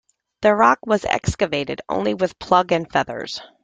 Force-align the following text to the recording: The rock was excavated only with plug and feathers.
The 0.41 0.55
rock 0.55 0.79
was 0.87 1.05
excavated 1.05 1.81
only 1.87 2.15
with 2.15 2.39
plug 2.39 2.71
and 2.71 2.91
feathers. 2.91 3.39